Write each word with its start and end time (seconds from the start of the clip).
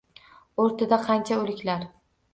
O‘rtada 0.63 0.99
qancha 1.09 1.37
o‘liklar. 1.43 1.89